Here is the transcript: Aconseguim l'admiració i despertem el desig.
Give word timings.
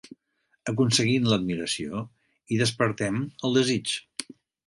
Aconseguim 0.71 1.27
l'admiració 1.31 2.01
i 2.55 2.59
despertem 2.63 3.19
el 3.49 3.59
desig. 3.61 3.93